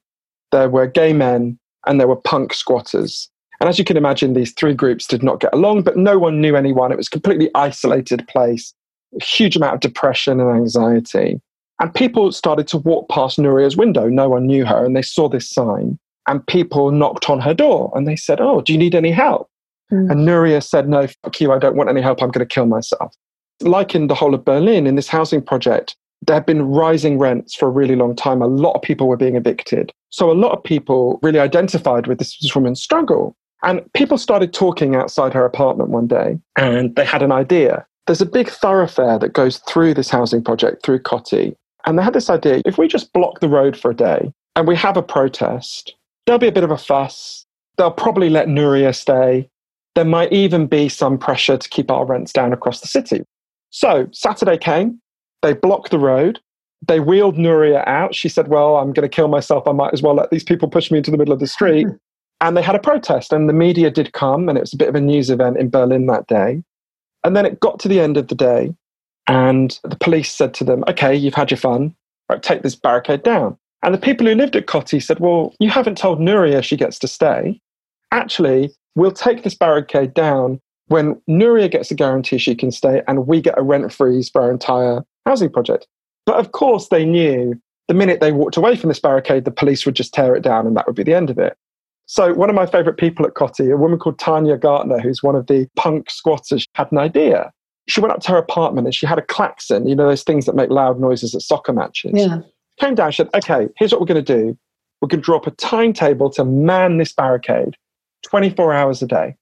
[0.52, 3.30] There were gay men and there were punk squatters.
[3.60, 6.42] And as you can imagine, these three groups did not get along, but no one
[6.42, 6.92] knew anyone.
[6.92, 8.74] It was a completely isolated place,
[9.20, 11.42] a huge amount of depression and anxiety.
[11.80, 14.08] And people started to walk past Nuria's window.
[14.08, 16.00] No one knew her, and they saw this sign.
[16.28, 19.48] And people knocked on her door and they said, Oh, do you need any help?
[19.92, 20.10] Mm.
[20.10, 22.24] And Nuria said, No, fuck you, I don't want any help.
[22.24, 23.16] I'm going to kill myself
[23.62, 27.56] like in the whole of Berlin, in this housing project, there had been rising rents
[27.56, 28.42] for a really long time.
[28.42, 29.92] A lot of people were being evicted.
[30.10, 33.36] So a lot of people really identified with this woman's struggle.
[33.66, 37.86] And people started talking outside her apartment one day, and they had an idea.
[38.06, 41.56] There's a big thoroughfare that goes through this housing project, through Kotti.
[41.86, 44.68] And they had this idea if we just block the road for a day and
[44.68, 47.46] we have a protest, there'll be a bit of a fuss.
[47.78, 49.50] They'll probably let Nuria stay.
[49.96, 53.24] There might even be some pressure to keep our rents down across the city.
[53.72, 55.00] So Saturday came,
[55.42, 56.40] they blocked the road.
[56.88, 58.14] They wheeled Nuria out.
[58.14, 59.68] She said, Well, I'm going to kill myself.
[59.68, 61.88] I might as well let these people push me into the middle of the street.
[62.42, 64.90] and they had a protest, and the media did come, and it was a bit
[64.90, 66.64] of a news event in Berlin that day.
[67.24, 68.74] And then it got to the end of the day,
[69.28, 71.96] and the police said to them, Okay, you've had your fun.
[72.30, 73.58] Right, take this barricade down.
[73.84, 76.98] And the people who lived at Kotti said, Well, you haven't told Nuria she gets
[77.00, 77.60] to stay.
[78.12, 83.28] Actually, we'll take this barricade down when Nuria gets a guarantee she can stay and
[83.28, 85.88] we get a rent freeze for our entire housing project.
[86.26, 89.86] But of course, they knew the minute they walked away from this barricade, the police
[89.86, 91.56] would just tear it down and that would be the end of it.
[92.08, 95.36] So, one of my favorite people at Kotti, a woman called Tanya Gartner, who's one
[95.36, 97.52] of the punk squatters, had an idea.
[97.88, 100.46] She went up to her apartment and she had a klaxon, you know, those things
[100.46, 102.14] that make loud noises at soccer matches.
[102.16, 102.40] Yeah.
[102.80, 104.58] Came down, she said, okay, here's what we're going to do.
[105.02, 107.76] We're going to draw up a timetable to man this barricade
[108.24, 109.36] 24 hours a day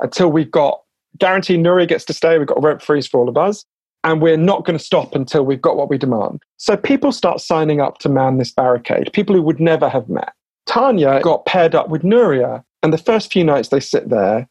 [0.00, 0.80] until we've got
[1.18, 2.38] guarantee Nuri gets to stay.
[2.38, 3.64] We've got a rent freeze for all of us
[4.02, 6.42] and we're not going to stop until we've got what we demand.
[6.58, 10.32] So people start signing up to man this barricade, people who would never have met.
[10.66, 14.48] Tanya got paired up with Nuria, and the first few nights they sit there,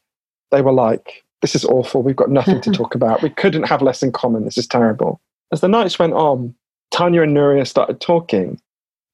[0.51, 2.03] they were like, This is awful.
[2.03, 3.21] We've got nothing to talk about.
[3.21, 4.45] We couldn't have less in common.
[4.45, 5.19] This is terrible.
[5.51, 6.55] As the nights went on,
[6.91, 8.59] Tanya and Nuria started talking.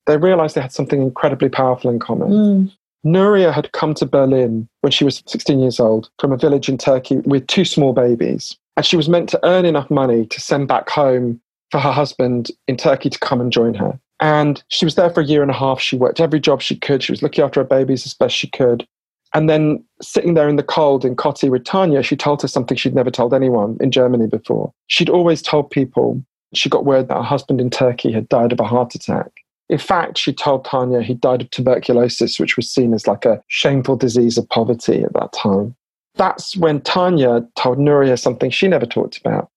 [0.06, 2.30] They realized they had something incredibly powerful in common.
[2.30, 2.72] Mm.
[3.06, 6.78] Nuria had come to Berlin when she was 16 years old from a village in
[6.78, 8.58] Turkey with two small babies.
[8.76, 12.50] And she was meant to earn enough money to send back home for her husband
[12.68, 14.00] in Turkey to come and join her.
[14.20, 15.80] And she was there for a year and a half.
[15.80, 17.02] She worked every job she could.
[17.02, 18.86] She was looking after her babies as best she could.
[19.34, 22.76] And then sitting there in the cold in Kotti with Tanya, she told her something
[22.76, 24.74] she'd never told anyone in Germany before.
[24.88, 28.60] She'd always told people she got word that her husband in Turkey had died of
[28.60, 29.30] a heart attack.
[29.70, 33.42] In fact, she told Tanya he died of tuberculosis, which was seen as like a
[33.48, 35.76] shameful disease of poverty at that time
[36.20, 39.50] that's when Tanya told Nuria something she never talked about.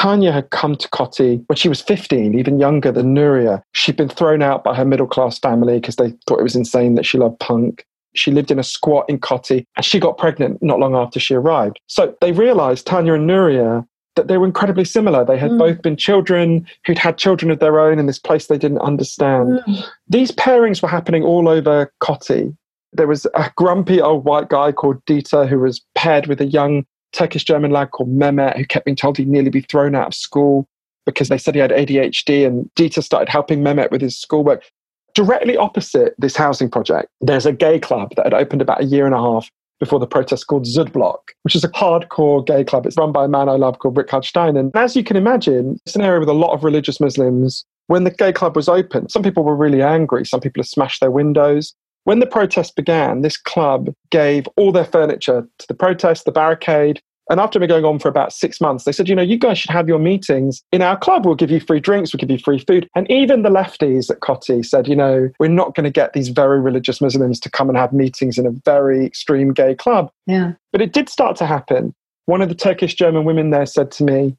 [0.00, 3.62] Tanya had come to Kotti when she was 15, even younger than Nuria.
[3.72, 6.94] She'd been thrown out by her middle class family because they thought it was insane
[6.94, 7.84] that she loved punk.
[8.14, 11.34] She lived in a squat in Kotti and she got pregnant not long after she
[11.34, 11.80] arrived.
[11.86, 13.86] So they realized, Tanya and Nuria,
[14.16, 15.22] that they were incredibly similar.
[15.22, 15.58] They had mm.
[15.58, 19.60] both been children who'd had children of their own in this place they didn't understand.
[19.68, 19.84] Mm.
[20.08, 22.56] These pairings were happening all over Kotti.
[22.94, 26.86] There was a grumpy old white guy called Dieter who was paired with a young
[27.12, 30.14] Turkish German lad called Mehmet who kept being told he'd nearly be thrown out of
[30.14, 30.66] school
[31.06, 32.46] because they said he had ADHD.
[32.46, 34.64] And Dieter started helping Mehmet with his schoolwork.
[35.14, 39.06] Directly opposite this housing project, there's a gay club that had opened about a year
[39.06, 42.86] and a half before the protest called Südblock, which is a hardcore gay club.
[42.86, 44.56] It's run by a man I love called Richard Stein.
[44.56, 47.64] And as you can imagine, it's an area with a lot of religious Muslims.
[47.86, 50.24] When the gay club was open, some people were really angry.
[50.24, 51.74] Some people had smashed their windows.
[52.04, 57.00] When the protest began, this club gave all their furniture to the protest, the barricade.
[57.28, 59.56] And after been going on for about six months, they said, you know, you guys
[59.56, 61.24] should have your meetings in our club.
[61.24, 62.88] We'll give you free drinks, we'll give you free food.
[62.96, 66.28] And even the lefties at Kotti said, you know, we're not going to get these
[66.28, 70.10] very religious Muslims to come and have meetings in a very extreme gay club.
[70.26, 70.54] Yeah.
[70.72, 71.94] But it did start to happen.
[72.26, 74.36] One of the Turkish German women there said to me,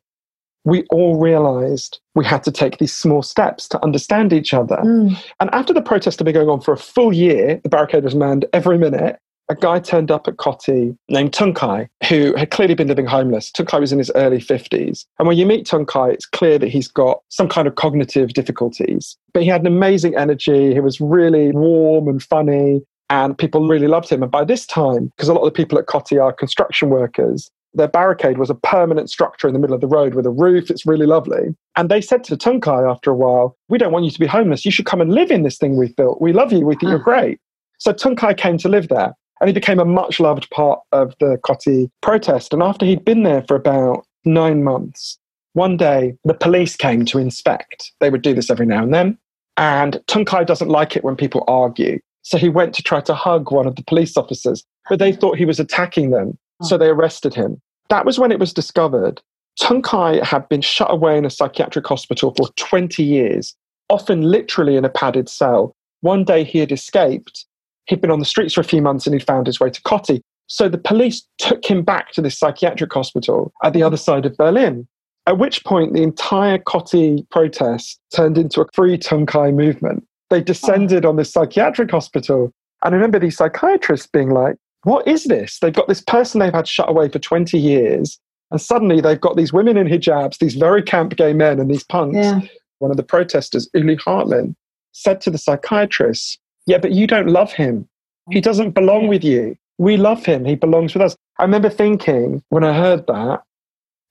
[0.64, 4.78] we all realized we had to take these small steps to understand each other.
[4.78, 5.18] Mm.
[5.40, 8.16] And after the protest had been going on for a full year, the barricade was
[8.16, 9.18] manned every minute.
[9.50, 13.52] A guy turned up at Kotti named Tuncay, who had clearly been living homeless.
[13.52, 15.06] Tuncay was in his early 50s.
[15.20, 19.18] And when you meet Tuncay, it's clear that he's got some kind of cognitive difficulties.
[19.34, 20.74] But he had an amazing energy.
[20.74, 24.24] He was really warm and funny and people really loved him.
[24.24, 27.52] And by this time, because a lot of the people at Kotti are construction workers,
[27.74, 30.70] their barricade was a permanent structure in the middle of the road with a roof.
[30.70, 31.56] It's really lovely.
[31.76, 34.66] And they said to Tuncay after a while, We don't want you to be homeless.
[34.66, 36.22] You should come and live in this thing we've built.
[36.22, 36.66] We love you.
[36.66, 37.04] We think you're ah.
[37.04, 37.40] great.
[37.78, 41.38] So Tuncay came to live there and he became a much loved part of the
[41.44, 42.54] Kotti protest.
[42.54, 45.18] And after he'd been there for about nine months,
[45.54, 47.92] one day the police came to inspect.
[48.00, 49.18] They would do this every now and then.
[49.58, 52.00] And Tuncay doesn't like it when people argue.
[52.22, 55.38] So he went to try to hug one of the police officers, but they thought
[55.38, 56.38] he was attacking them.
[56.62, 56.78] So ah.
[56.78, 57.60] they arrested him.
[57.92, 59.22] That was when it was discovered.
[59.60, 63.54] Tuncay had been shut away in a psychiatric hospital for 20 years,
[63.90, 65.76] often literally in a padded cell.
[66.00, 67.46] One day he had escaped.
[67.88, 69.82] He'd been on the streets for a few months and he'd found his way to
[69.82, 70.22] Kotti.
[70.48, 74.38] So the police took him back to this psychiatric hospital at the other side of
[74.38, 74.88] Berlin.
[75.28, 80.08] At which point, the entire Kotti protest turned into a free Tuncay movement.
[80.30, 82.54] They descended on this psychiatric hospital.
[82.86, 85.60] And I remember these psychiatrists being like, what is this?
[85.60, 88.20] They've got this person they've had shut away for 20 years.
[88.50, 91.84] And suddenly they've got these women in hijabs, these very camp gay men, and these
[91.84, 92.18] punks.
[92.18, 92.42] Yeah.
[92.80, 94.56] One of the protesters, Uli Hartlin,
[94.92, 97.88] said to the psychiatrist, Yeah, but you don't love him.
[98.30, 99.56] He doesn't belong with you.
[99.78, 100.46] We love him.
[100.46, 101.16] He belongs with us.
[101.40, 103.42] I remember thinking when I heard that,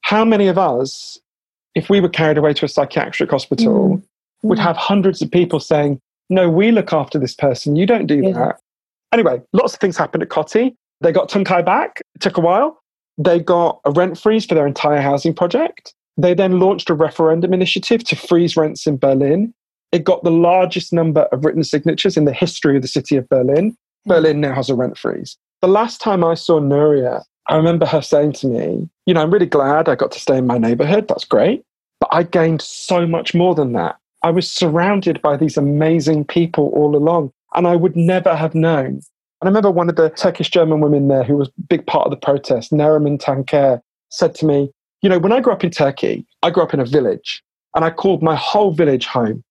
[0.03, 1.19] how many of us,
[1.75, 4.03] if we were carried away to a psychiatric hospital, Mm.
[4.43, 6.01] would have hundreds of people saying,
[6.31, 7.77] No, we look after this person.
[7.77, 8.33] You don't do Yeah.
[8.33, 8.61] that.
[9.13, 10.75] Anyway, lots of things happened at Kotti.
[11.01, 12.01] They got Tuncay back.
[12.15, 12.81] It took a while.
[13.19, 15.95] They got a rent freeze for their entire housing project.
[16.17, 19.55] They then launched a referendum initiative to freeze rents in Berlin.
[19.93, 23.29] It got the largest number of written signatures in the history of the city of
[23.29, 23.77] Berlin.
[24.05, 24.15] Yeah.
[24.15, 25.37] Berlin now has a rent freeze.
[25.61, 29.31] The last time I saw Nuria, I remember her saying to me, You know, I'm
[29.31, 31.09] really glad I got to stay in my neighborhood.
[31.09, 31.65] That's great.
[31.99, 33.97] But I gained so much more than that.
[34.23, 38.87] I was surrounded by these amazing people all along, and I would never have known.
[38.87, 39.03] And
[39.43, 42.11] I remember one of the Turkish German women there who was a big part of
[42.11, 43.81] the protest, Neriman Tanker,
[44.11, 44.71] said to me,
[45.03, 47.43] You know, when I grew up in Turkey, I grew up in a village,
[47.75, 49.43] and I called my whole village home.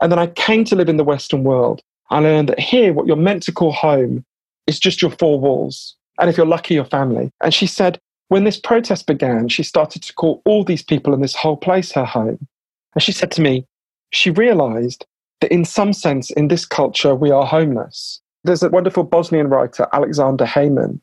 [0.00, 1.80] And then I came to live in the Western world.
[2.10, 4.24] I learned that here, what you're meant to call home
[4.66, 5.96] is just your four walls.
[6.18, 7.30] And if you're lucky, your family.
[7.42, 7.98] And she said,
[8.28, 11.92] when this protest began, she started to call all these people in this whole place
[11.92, 12.46] her home.
[12.94, 13.64] And she said to me,
[14.10, 15.06] she realized
[15.40, 18.20] that in some sense, in this culture, we are homeless.
[18.44, 21.00] There's a wonderful Bosnian writer, Aleksandar Hemon,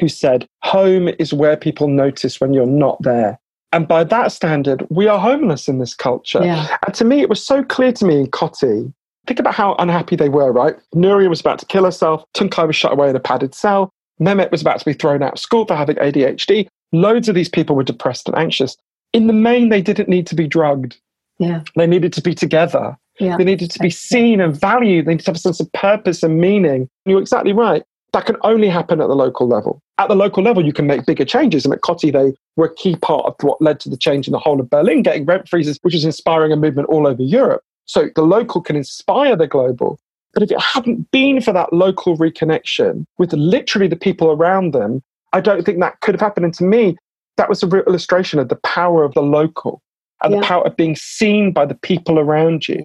[0.00, 3.38] who said, Home is where people notice when you're not there.
[3.72, 6.44] And by that standard, we are homeless in this culture.
[6.44, 6.76] Yeah.
[6.86, 8.92] And to me, it was so clear to me in Kotti.
[9.26, 10.76] Think about how unhappy they were, right?
[10.94, 12.22] Nuria was about to kill herself.
[12.34, 13.90] Tuncay was shut away in a padded cell.
[14.20, 16.68] Mehmet was about to be thrown out of school for having ADHD.
[16.92, 18.76] Loads of these people were depressed and anxious.
[19.12, 20.96] In the main, they didn't need to be drugged.
[21.38, 21.62] Yeah.
[21.74, 22.96] They needed to be together.
[23.20, 23.36] Yeah.
[23.36, 25.06] They needed to be seen and valued.
[25.06, 26.88] They needed to have a sense of purpose and meaning.
[27.04, 27.82] You're exactly right.
[28.12, 29.80] That can only happen at the local level.
[29.98, 31.64] At the local level, you can make bigger changes.
[31.64, 34.32] And at Kotti, they were a key part of what led to the change in
[34.32, 37.62] the whole of Berlin, getting rent freezes, which is inspiring a movement all over Europe.
[37.86, 39.98] So the local can inspire the global.
[40.32, 45.02] But if it hadn't been for that local reconnection with literally the people around them,
[45.32, 46.44] I don't think that could have happened.
[46.44, 46.96] And to me,
[47.36, 49.80] that was a real illustration of the power of the local
[50.22, 50.40] and Yeah.
[50.40, 52.82] the power of being seen by the people around you.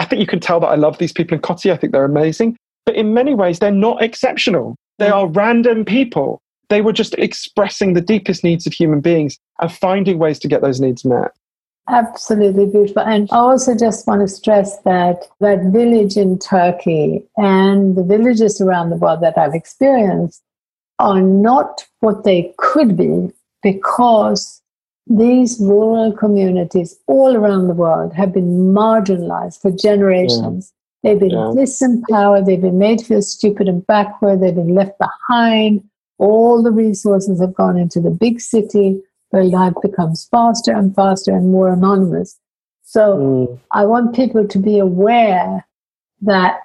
[0.00, 1.70] I think you can tell that I love these people in Kotti.
[1.70, 2.56] I think they're amazing.
[2.86, 4.76] But in many ways, they're not exceptional.
[4.98, 5.12] They mm.
[5.12, 6.40] are random people.
[6.70, 10.62] They were just expressing the deepest needs of human beings and finding ways to get
[10.62, 11.32] those needs met.
[11.86, 13.02] Absolutely beautiful.
[13.02, 18.58] And I also just want to stress that that village in Turkey and the villages
[18.58, 20.42] around the world that I've experienced
[20.98, 23.28] are not what they could be
[23.62, 24.62] because
[25.06, 30.72] these rural communities all around the world have been marginalized for generations.
[31.02, 31.52] They've been Yeah.
[31.54, 35.82] disempowered, they've been made to feel stupid and backward, they've been left behind.
[36.18, 41.32] All the resources have gone into the big city where life becomes faster and faster
[41.32, 42.38] and more anonymous.
[42.82, 43.58] So mm.
[43.72, 45.66] I want people to be aware
[46.22, 46.60] that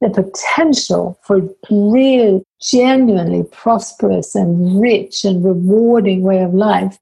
[0.00, 6.98] the potential for real, genuinely prosperous and rich and rewarding way of life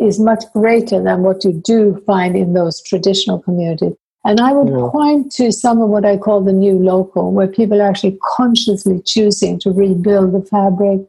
[0.00, 3.94] is much greater than what you do find in those traditional communities.
[4.24, 4.88] And I would Yeah.
[4.90, 9.00] point to some of what I call the new local, where people are actually consciously
[9.04, 11.00] choosing to rebuild the fabric.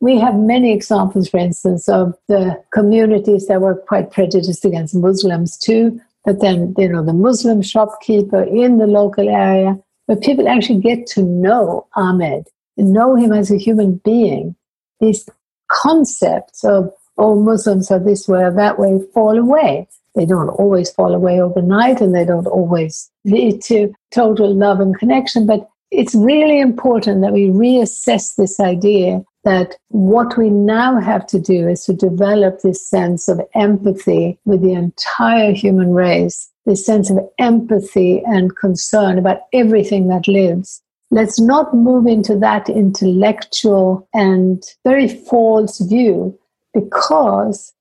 [0.00, 5.58] We have many examples, for instance, of the communities that were quite prejudiced against Muslims
[5.58, 6.00] too.
[6.24, 11.06] But then, you know, the Muslim shopkeeper in the local area, where people actually get
[11.08, 14.54] to know Ahmed and know him as a human being.
[15.00, 15.28] These
[15.70, 19.88] concepts of, oh, Muslims are this way or that way fall away.
[20.14, 24.98] They don't always fall away overnight and they don't always lead to total love and
[24.98, 25.46] connection.
[25.46, 31.38] But it's really important that we reassess this idea that what we now have to
[31.38, 37.08] do is to develop this sense of empathy with the entire human race, this sense
[37.10, 40.82] of empathy and concern about everything that lives.
[41.10, 46.38] Let's not move into that intellectual and very false view
[46.74, 47.72] because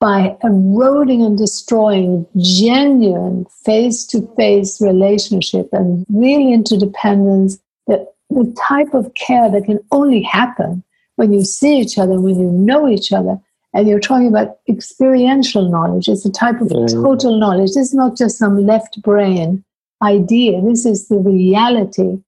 [0.00, 8.94] by eroding and destroying genuine face to face relationship and real interdependence, the, the type
[8.94, 10.82] of care that can only happen
[11.16, 13.38] when you see each other, when you know each other,
[13.74, 16.08] and you're talking about experiential knowledge.
[16.08, 17.02] It's a type of Mm.
[17.02, 17.68] total knowledge.
[17.74, 19.64] This is not just some left brain
[20.02, 22.18] idea, this is the reality.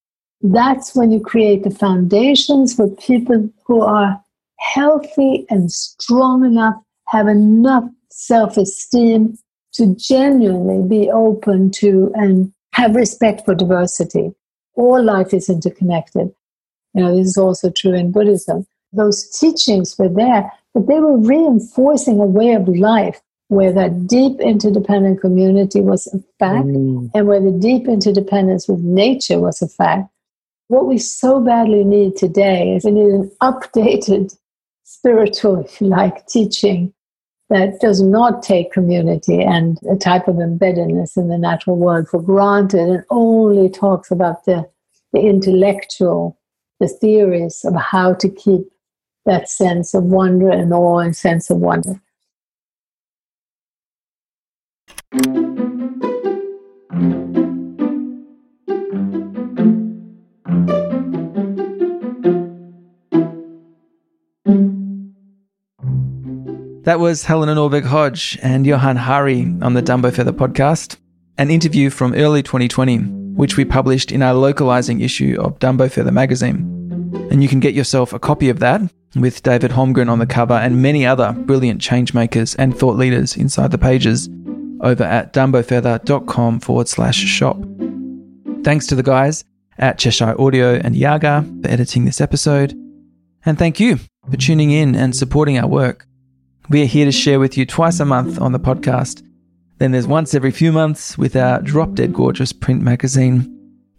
[0.42, 4.20] That's when you create the foundations for people who are
[4.59, 6.75] healthy and strong enough,
[7.09, 9.39] have enough self esteem,
[9.75, 14.33] to genuinely be open to and have respect for diversity.
[14.75, 16.33] All life is interconnected.
[16.95, 18.67] You know, this is also true in Buddhism.
[18.93, 24.41] Those teachings were there, but they were reinforcing a way of life where that deep
[24.41, 27.11] interdependent community was a fact mm.
[27.15, 30.09] and where the deep interdependence with nature was a fact.
[30.69, 34.37] What we so badly need today is we need an updated
[34.95, 36.92] spiritual, if you like, teaching
[37.51, 42.22] that does not take community and a type of embeddedness in the natural world for
[42.22, 44.68] granted and only talks about the,
[45.12, 46.38] the intellectual,
[46.80, 48.62] the theories of how to keep
[49.26, 52.01] that sense of wonder and awe and sense of wonder.
[66.85, 70.99] That was Helena Norberg Hodge and Johann Hari on the Dumbo Feather podcast,
[71.39, 72.99] an interview from early 2020,
[73.37, 76.59] which we published in our localizing issue of Dumbo Feather magazine.
[77.30, 78.82] And you can get yourself a copy of that
[79.16, 83.70] with David Holmgren on the cover and many other brilliant changemakers and thought leaders inside
[83.70, 84.28] the pages
[84.82, 87.57] over at dumbofeather.com forward slash shop.
[88.62, 89.43] Thanks to the guys
[89.78, 92.74] at Cheshire Audio and Yaga for editing this episode.
[93.47, 96.07] And thank you for tuning in and supporting our work.
[96.71, 99.23] We are here to share with you twice a month on the podcast.
[99.79, 103.51] Then there's once every few months with our drop dead gorgeous print magazine,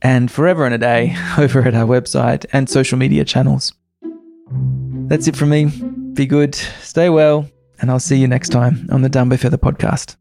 [0.01, 3.73] and forever and a day over at our website and social media channels.
[5.07, 5.65] That's it from me.
[6.13, 7.47] Be good, stay well,
[7.79, 10.15] and I'll see you next time on the Dumbo Feather podcast.